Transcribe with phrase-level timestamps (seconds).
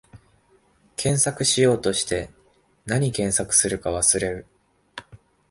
[0.95, 2.31] 検索しようとして、
[2.87, 4.47] なに検索するか忘れる